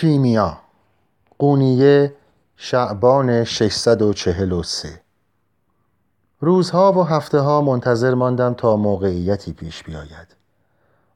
[0.00, 0.58] کیمیا
[1.38, 2.14] قونیه
[2.56, 5.00] شعبان 643
[6.40, 10.36] روزها و هفته ها منتظر ماندم تا موقعیتی پیش بیاید.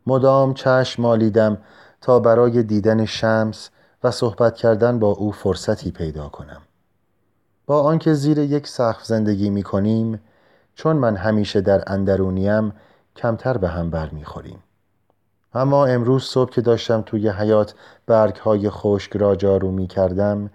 [0.07, 1.59] مدام چشم مالیدم
[2.01, 3.71] تا برای دیدن شمس
[4.05, 6.63] و صحبت کردن با او فرصتی پیدا کنم.
[7.67, 10.21] با آنکه زیر یک سقف زندگی می کنیم
[10.75, 12.73] چون من همیشه در اندرونیم
[13.17, 14.63] کمتر به هم بر می خوریم.
[15.55, 17.75] اما امروز صبح که داشتم توی حیات
[18.07, 20.51] برگ های خشک را جارو می کردم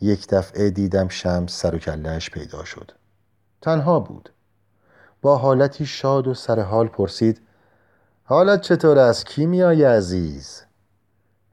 [0.00, 2.92] یک دفعه دیدم شمس سر و کلش پیدا شد.
[3.60, 4.30] تنها بود.
[5.22, 7.40] با حالتی شاد و سرحال پرسید
[8.24, 10.62] حالت چطور است؟ کیمیای عزیز؟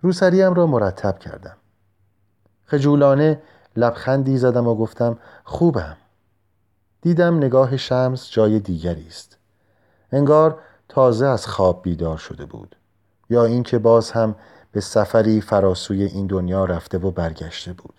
[0.01, 1.57] روسریم را مرتب کردم.
[2.65, 3.41] خجولانه
[3.75, 5.97] لبخندی زدم و گفتم خوبم.
[7.01, 9.37] دیدم نگاه شمس جای دیگری است.
[10.11, 12.76] انگار تازه از خواب بیدار شده بود.
[13.29, 14.35] یا اینکه باز هم
[14.71, 17.93] به سفری فراسوی این دنیا رفته و برگشته بود.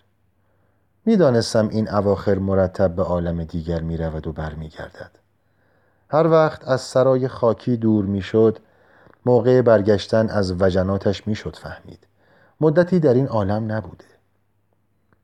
[1.05, 5.11] می‌دانستم این اواخر مرتب به عالم دیگر می رود و برمیگردد.
[6.11, 8.59] هر وقت از سرای خاکی دور می‌شد
[9.27, 12.07] موقع برگشتن از وجناتش می‌شد فهمید.
[12.61, 14.05] مدتی در این عالم نبوده.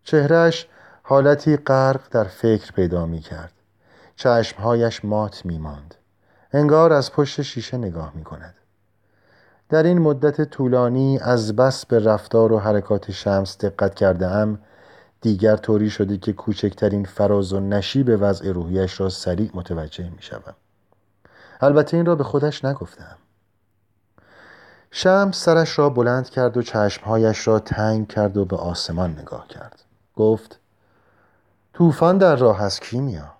[0.04, 0.66] چهرش
[1.02, 3.52] حالتی غرق در فکر پیدا می کرد
[4.16, 5.94] چشمهایش مات می ماند
[6.52, 8.54] انگار از پشت شیشه نگاه می کند
[9.74, 14.58] در این مدت طولانی از بس به رفتار و حرکات شمس دقت کرده ام
[15.20, 20.54] دیگر طوری شده که کوچکترین فراز و نشیب وضع روحیش را سریع متوجه می شدم.
[21.60, 23.16] البته این را به خودش نگفتم
[24.90, 29.82] شمس سرش را بلند کرد و چشمهایش را تنگ کرد و به آسمان نگاه کرد.
[30.16, 30.58] گفت
[31.72, 33.32] طوفان در راه است کیمیا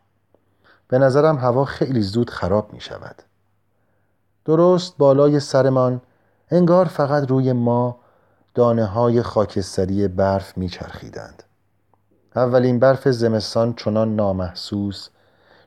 [0.88, 3.22] به نظرم هوا خیلی زود خراب می شود
[4.44, 6.00] درست بالای سرمان
[6.50, 7.96] انگار فقط روی ما
[8.54, 11.42] دانه های خاکستری برف می چرخیدند.
[12.36, 15.08] اولین برف زمستان چنان نامحسوس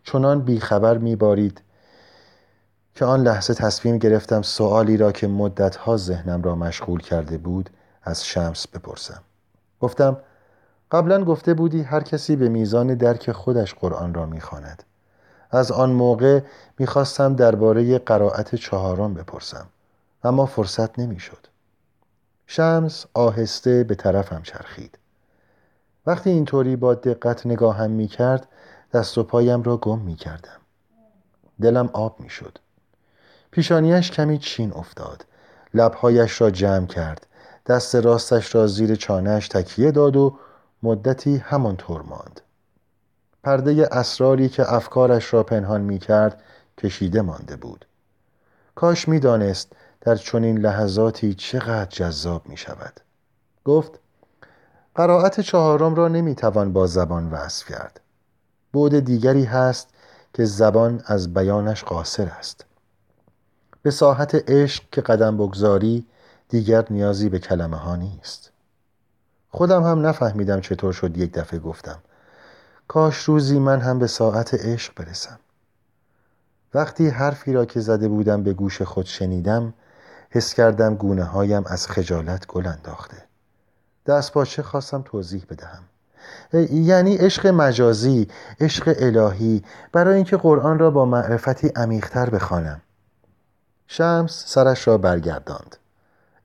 [0.03, 1.61] چنان بیخبر می بارید
[2.95, 7.69] که آن لحظه تصمیم گرفتم سوالی را که مدتها ذهنم را مشغول کرده بود
[8.03, 9.21] از شمس بپرسم
[9.79, 10.17] گفتم
[10.91, 14.83] قبلا گفته بودی هر کسی به میزان درک خودش قرآن را می‌خواند.
[15.51, 16.39] از آن موقع
[16.79, 19.67] می‌خواستم درباره قرائت چهارم بپرسم
[20.23, 21.47] اما فرصت نمی‌شد.
[22.47, 24.97] شمس آهسته به طرفم چرخید.
[26.05, 28.47] وقتی اینطوری با دقت نگاهم می کرد
[28.93, 30.59] دست و پایم را گم می کردم
[31.61, 32.59] دلم آب می شد
[33.51, 35.25] پیشانیش کمی چین افتاد.
[35.73, 37.27] لبهایش را جمع کرد.
[37.65, 40.37] دست راستش را زیر چانهش تکیه داد و
[40.83, 42.41] مدتی همانطور ماند.
[43.43, 46.41] پرده اسراری که افکارش را پنهان می کرد
[46.77, 47.85] کشیده مانده بود.
[48.75, 52.99] کاش می دانست در چنین لحظاتی چقدر جذاب می شود
[53.65, 53.99] گفت
[54.95, 57.99] قرائت چهارم را نمی توان با زبان وصف کرد.
[58.73, 59.89] بود دیگری هست
[60.33, 62.65] که زبان از بیانش قاصر است.
[63.81, 66.05] به ساحت عشق که قدم بگذاری
[66.49, 68.51] دیگر نیازی به کلمه ها نیست.
[69.49, 71.99] خودم هم نفهمیدم چطور شد یک دفعه گفتم
[72.87, 75.39] کاش روزی من هم به ساعت عشق برسم.
[76.73, 79.73] وقتی حرفی را که زده بودم به گوش خود شنیدم
[80.29, 83.17] حس کردم گونه هایم از خجالت گل انداخته.
[84.05, 85.83] دست باشه خواستم توضیح بدهم.
[86.71, 88.27] یعنی عشق مجازی
[88.59, 92.81] عشق الهی برای اینکه قرآن را با معرفتی عمیقتر بخوانم.
[93.87, 95.77] شمس سرش را برگرداند.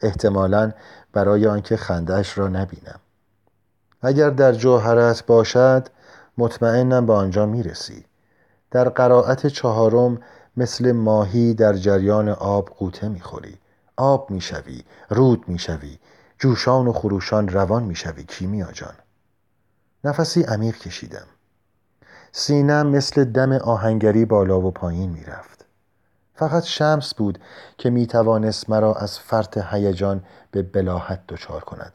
[0.00, 0.72] احتمالا
[1.12, 3.00] برای آنکه خندهاش را نبینم.
[4.02, 5.88] اگر در جوهرت باشد
[6.38, 8.04] مطمئنم به آنجا می‌رسی.
[8.70, 10.18] در قرائت چهارم
[10.56, 13.58] مثل ماهی در جریان آب قوطه می‌خوری.
[14.02, 15.98] آب می‌شوی رود می‌شوی
[16.38, 18.94] جوشان و خروشان روان می‌شوی کیمیا جان.
[20.04, 21.26] نفسی عمیق کشیدم.
[22.32, 25.64] سینم مثل دم آهنگری بالا و پایین می‌رفت.
[26.34, 27.38] فقط شمس بود
[27.78, 31.92] که می توانست مرا از فرط هیجان به بلاحت دچار کند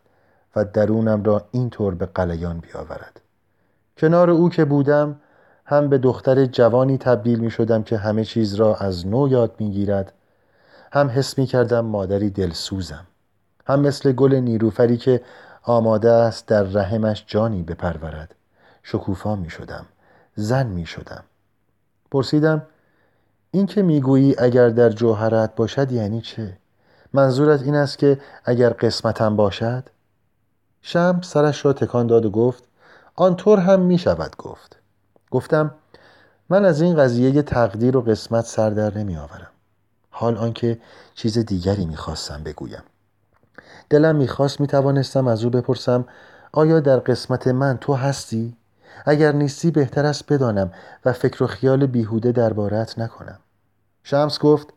[0.55, 3.21] و درونم را اینطور به قلیان بیاورد.
[3.97, 5.21] کنار او که بودم
[5.65, 9.71] هم به دختر جوانی تبدیل می شدم که همه چیز را از نو یاد می
[9.71, 10.13] گیرد
[10.91, 13.07] هم حس می کردم مادری دلسوزم
[13.67, 15.21] هم مثل گل نیروفری که
[15.63, 18.35] آماده است در رحمش جانی بپرورد
[18.83, 19.85] شکوفا می شدم
[20.35, 21.23] زن می شدم
[22.11, 22.61] پرسیدم
[23.51, 26.57] این که می‌گویی اگر در جوهرت باشد یعنی چه؟
[27.13, 29.83] منظورت این است که اگر قسمتم باشد؟
[30.81, 32.63] شم سرش را تکان داد و گفت
[33.15, 34.75] آنطور هم می شود گفت
[35.31, 35.71] گفتم
[36.49, 39.51] من از این قضیه تقدیر و قسمت سر در نمی آورم
[40.19, 40.79] حال آنکه
[41.15, 42.83] چیز دیگری می‌خواستم بگویم.
[43.89, 46.05] دلم می‌خواست می‌توانستم از او بپرسم
[46.51, 48.55] آیا در قسمت من تو هستی؟
[49.05, 50.71] اگر نیستی بهتر است بدانم
[51.05, 53.39] و فکر و خیال بیهوده دربارت نکنم.
[54.03, 54.67] شمس گفت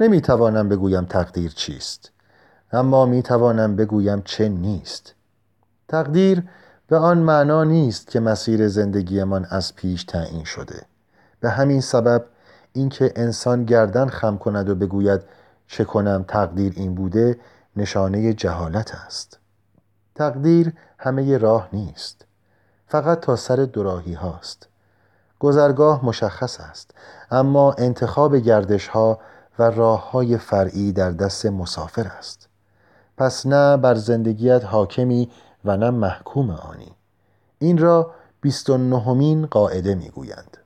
[0.00, 2.10] نمی‌توانم بگویم تقدیر چیست
[2.72, 5.14] اما می‌توانم بگویم چه نیست.
[5.88, 6.42] تقدیر
[6.86, 10.82] به آن معنا نیست که مسیر زندگیمان از پیش تعیین شده.
[11.40, 12.24] به همین سبب
[12.78, 15.20] اینکه انسان گردن خم کند و بگوید
[15.66, 17.38] چه کنم تقدیر این بوده
[17.76, 19.38] نشانه جهالت است.
[20.14, 22.24] تقدیر همه راه نیست
[22.86, 24.68] فقط تا سر دوراهی هاست.
[25.38, 26.90] گذرگاه مشخص است
[27.30, 29.18] اما انتخاب گردش ها
[29.58, 32.48] و راه های فرعی در دست مسافر است.
[33.16, 35.30] پس نه بر زندگیت حاکمی
[35.64, 36.96] و نه محکوم آنی.
[37.58, 38.10] این را
[38.40, 40.56] بیست و نهمین قاعده می‌گویند.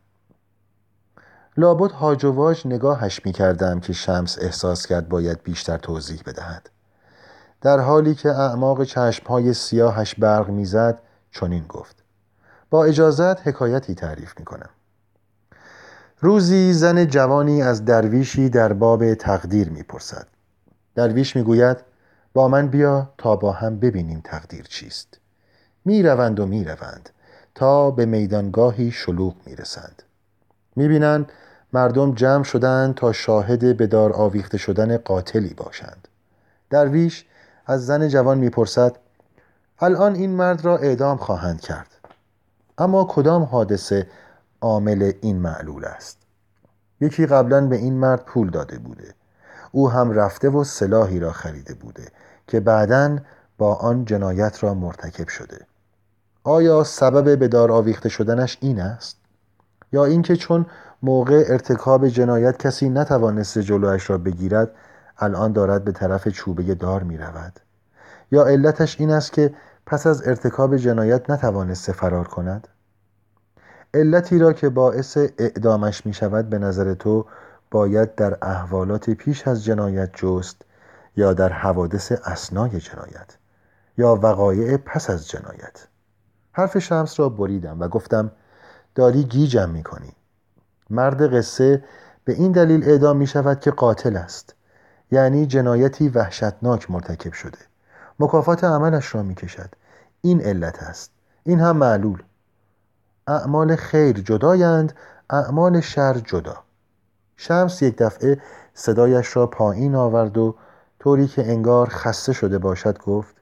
[1.57, 6.71] لابد هاج و واج نگاهش می کردم که شمس احساس کرد باید بیشتر توضیح بدهد.
[7.61, 10.99] در حالی که اعماق چشمهای سیاهش برق می‌زد
[11.31, 11.97] چنین گفت.
[12.71, 14.69] با اجازت حکایتی تعریف می کنم
[16.21, 20.27] روزی زن جوانی از درویشی در باب تقدیر می‌پرسد.
[20.95, 21.77] درویش می‌گوید
[22.35, 25.19] با من بیا تا با هم ببینیم تقدیر چیست.
[25.85, 27.11] می‌روند و می‌روند
[27.55, 30.03] تا به میدانگاهی شلوغ می‌رسند.
[30.77, 31.33] می‌بینند
[31.73, 36.09] مردم جمع شدند تا شاهد به دار آویخته شدن قاتلی باشند.
[36.71, 37.25] درویش
[37.67, 38.97] از زن جوان می‌پرسد
[39.81, 41.87] الان این مرد را اعدام خواهند کرد.
[42.79, 44.07] اما کدام حادثه
[44.61, 46.19] عامل این معلول است؟
[47.01, 49.15] یکی قبلا به این مرد پول داده بوده.
[49.73, 52.09] او هم رفته و سلاحی را خریده بوده
[52.47, 53.19] که بعدا
[53.59, 55.67] با آن جنایت را مرتکب شده.
[56.45, 59.17] آیا سبب به دار آویخته شدنش این است؟
[59.93, 60.67] یا اینکه چون
[61.03, 64.71] موقع ارتکاب جنایت کسی نتوانسته جلویش را بگیرد
[65.19, 67.61] الان دارد به طرف چوبه دار می رود
[68.31, 69.55] یا علتش این است که
[69.87, 72.69] پس از ارتکاب جنایت نتوانسته فرار کند؟
[73.95, 77.27] علتی را که باعث اعدامش می شود به نظر تو
[77.71, 80.63] باید در احوالات پیش از جنایت جست
[81.17, 83.37] یا در حوادث اسنای جنایت
[83.99, 85.87] یا وقایع پس از جنایت؟
[86.53, 88.31] حرف شمس را بریدم و گفتم
[88.95, 90.13] داری گیجم می کنی
[90.91, 91.85] مرد قصه
[92.25, 94.55] به این دلیل اعدام می شود که قاتل است.
[95.11, 97.59] یعنی جنایتی وحشتناک مرتکب شده.
[98.21, 99.71] مکافات عملش را می کشد
[100.21, 101.11] این علت است.
[101.45, 102.23] این هم معلول.
[103.27, 104.93] اعمال خیر جدایند
[105.31, 106.57] اعمال شر جدا.
[107.37, 108.41] شمس یک دفعه
[108.75, 110.55] صدایش را پایین آورد و
[110.99, 113.35] طوری که انگار خسته شده باشد گفت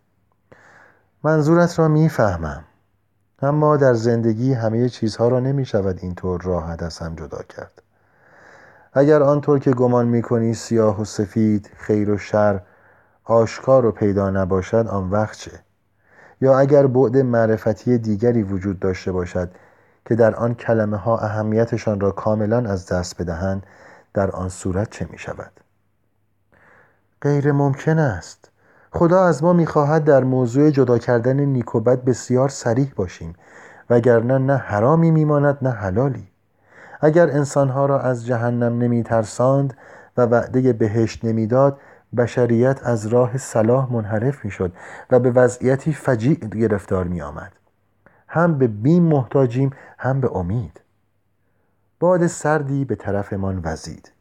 [1.25, 2.65] منظورت را می‌فهمم.
[3.43, 7.83] اما در زندگی همه چیزها را نمی شود اینطور راحت از هم جدا کرد.
[8.93, 12.61] اگر آنطور که گمان می کنی سیاه و سفید خیر و شر
[13.25, 15.51] آشکار و پیدا نباشد آن وقت چه؟
[16.41, 19.51] یا اگر بعد معرفتی دیگری وجود داشته باشد
[20.05, 23.67] که در آن کلمه ها اهمیتشان را کاملا از دست بدهند
[24.15, 25.53] در آن صورت چه می شود؟
[27.23, 28.50] غیر ممکن است.
[28.93, 33.35] خدا از ما می‌خواهد در موضوع جدا کردن نیک و بد بسیار سریح باشیم
[33.91, 36.29] وگرنه نه حرامی میماند نه حلالی.
[37.01, 39.77] اگر انسانها را از جهنم نمی ترساند
[40.17, 41.79] و وعده بهشت نمی‌داد
[42.17, 44.73] بشریت از راه صلاح منحرف می‌شد
[45.11, 47.53] و به وضعیتی فجیع گرفتار می آمد.
[48.29, 50.81] هم به بیم محتاجیم هم به امید.
[52.01, 54.13] باد سردی به طرفمان وزید.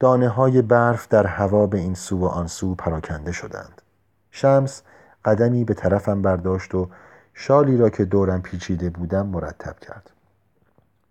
[0.00, 3.82] دانه های برف در هوا به این سو و آن سو پراکنده شدند.
[4.30, 4.82] شمس
[5.24, 6.88] قدمی به طرفم برداشت و
[7.34, 10.10] شالی را که دورم پیچیده بودم مرتب کرد.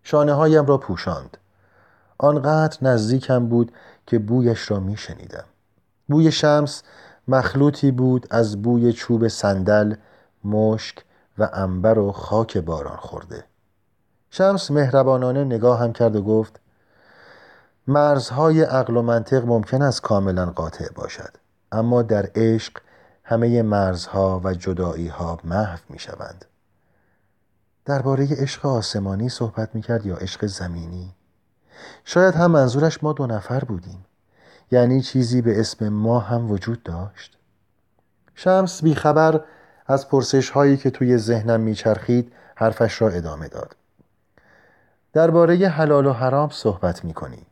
[0.04, 1.38] شانه هایم را پوشاند.
[2.18, 3.72] آنقدر نزدیکم بود
[4.08, 5.44] که بویش را می شنیدم
[6.10, 6.84] بوی شمس
[7.28, 9.96] مخلوطی بود از بوی چوب صندل
[10.44, 11.06] مشک
[11.38, 13.44] و انبر و خاک باران خورده.
[14.30, 16.60] شمس مهربانانه نگاه هم کرد و گفت
[17.88, 21.38] مرزهای عقل و منطق ممکن است کاملا قاطع باشد
[21.72, 22.78] اما در عشق
[23.24, 26.46] همه مرزها و جدایی ها محو می شوند
[27.86, 31.16] درباره عشق آسمانی صحبت می کرد یا عشق زمینی؟
[32.06, 34.06] شاید هم منظورش ما دو نفر بودیم
[34.72, 37.38] یعنی چیزی به اسم ما هم وجود داشت.
[38.36, 39.42] شمس بیخبر
[39.88, 43.76] از پرسش هایی که توی ذهنم میچرخید حرفش را ادامه داد.
[45.14, 47.46] درباره حلال و حرام صحبت می کنی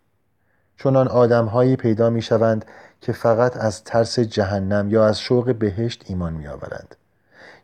[0.78, 2.66] چنان آدم هایی پیدا می شوند
[3.02, 6.96] که فقط از ترس جهنم یا از شوق بهشت ایمان می آورند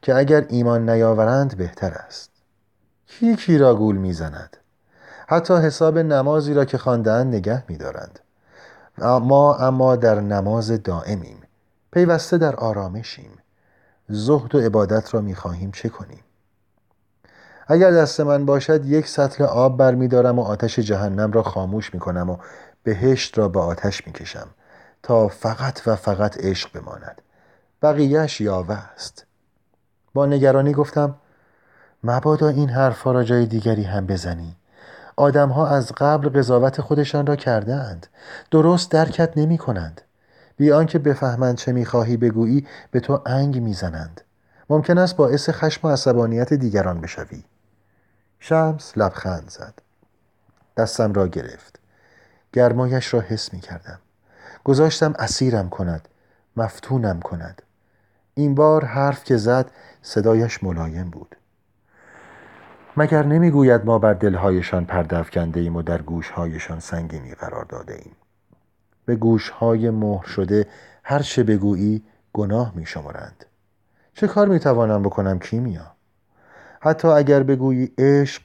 [0.02, 2.30] که اگر ایمان نیاورند بهتر است.
[3.08, 4.58] کی کی را گول می زند
[5.28, 8.20] حتی حساب نمازی را که خواندهاند نگه می دارند
[8.98, 11.38] ما اما در نماز دائمیم.
[11.92, 13.32] پیوسته در آرامشیم.
[14.10, 16.24] زهد و عبادت را می‌خواهیم چه کنیم؟
[17.68, 22.38] اگر دست من باشد یک سطل آب برمیدارم و آتش جهنم را خاموش می‌کنم و
[22.90, 24.48] بهشت را به آتش می‌کشم
[25.04, 27.22] تا فقط و فقط عشق بماند.
[27.82, 29.26] بقیهش یاوه است.
[30.14, 31.16] با نگرانی گفتم
[32.04, 34.56] مبادا این حرفها را جای دیگری هم بزنی.
[35.16, 38.08] آدمها از قبل قضاوت خودشان را کرده اند
[38.52, 40.02] درست درکت نمی کنند
[40.58, 44.22] بی آنکه بفهمند چه می‌خواهی بگویی به تو انگ می‌زنند.
[44.70, 47.44] ممکن است باعث خشم و عصبانیت دیگران بشوی.
[48.40, 49.74] شمس لبخند زد.
[50.78, 51.79] دستم را گرفت.
[52.54, 54.00] گرمایش را حس می کردم
[54.64, 56.08] گذاشتم اسیرم کند
[56.56, 57.62] مفتونم کند.
[58.34, 61.36] این بار حرف که زد صدایش ملایم بود.
[62.98, 68.16] مگر نمی‌گوید ما بر دلهایشان پرده افکنده ایم و در گوشهایشان سنگینی قرار داده ایم
[69.06, 70.68] به گوشهای مهر شده
[71.04, 72.04] هر چه بگویی
[72.34, 73.46] گناه می شمارند
[74.14, 75.92] چه کار می توانم بکنم کیمیا؟
[76.82, 78.42] حتی اگر بگویی عشق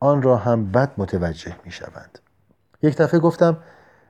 [0.00, 2.18] آن را هم بد متوجه می شوند
[2.82, 3.56] یک دفعه گفتم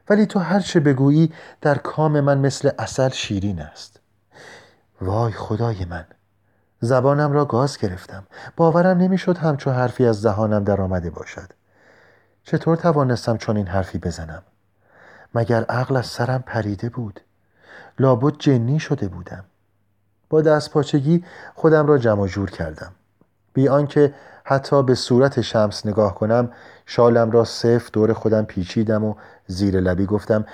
[0.08, 4.00] ولی تو هر چه بگویی در کام من مثل اصل شیرین است.
[5.00, 6.04] وای خدای من.
[6.80, 8.26] زبانم را گاز گرفتم.
[8.56, 11.52] باورم نمی‌شد همچو حرفی از دهانم در آمده باشد.
[12.44, 14.42] چطور توانستم چون این حرفی بزنم؟
[15.34, 17.20] مگر عقل از سرم پریده بود؟
[17.98, 19.44] لابد جنی شده بودم.
[20.30, 21.24] با دست پاچگی
[21.54, 22.92] خودم را جمع جور کردم.
[23.52, 24.14] بی آنکه
[24.44, 26.52] حتی به صورت شمس نگاه کنم
[26.94, 29.14] شالم را صف دور خودم پیچیدم و
[29.46, 30.44] زیر لبی گفتم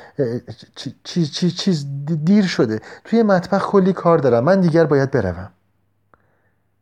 [1.04, 1.86] چیز چیز چیز
[2.24, 5.50] دیر شده توی مطبخ کلی کار دارم من دیگر باید بروم.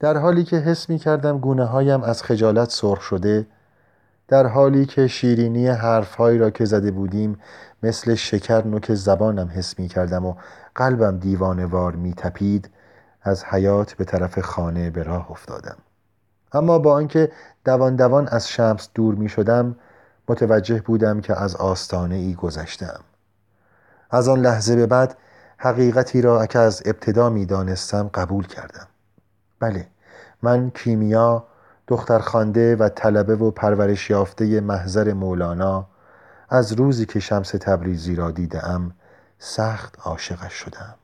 [0.01, 3.47] در حالی که حس می کردم گونه هایم از خجالت سرخ شده
[4.29, 7.39] در حالی که شیرینی حرفهایی را که زده بودیم
[7.83, 10.35] مثل شکر نوک زبانم حس می کردم و
[10.75, 12.71] قلبم دیوانوار می تپید
[13.23, 15.77] از حیات به طرف خانه به راه افتادم.
[16.57, 17.33] اما با آنکه
[17.65, 19.77] دوان دوان از شمس دور می شدم
[20.29, 23.01] متوجه بودم که از آستانه ای گذشتم.
[24.11, 25.17] از آن لحظه به بعد
[25.59, 28.87] حقیقتی را که از ابتدا می دانستم قبول کردم.
[29.61, 29.87] بله
[30.43, 31.45] من کیمیا
[31.89, 35.87] دخترخوانده و طلبه و پرورش یافته محضر مولانا
[36.49, 38.93] از روزی که شمس تبریزی را دیدم
[39.39, 40.95] سخت عاشقش شدم.